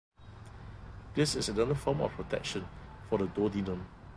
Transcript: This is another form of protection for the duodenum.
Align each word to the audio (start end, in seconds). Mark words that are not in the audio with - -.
This 1.13 1.35
is 1.35 1.47
another 1.47 1.75
form 1.75 2.01
of 2.01 2.11
protection 2.13 2.65
for 3.07 3.19
the 3.19 3.27
duodenum. 3.27 3.85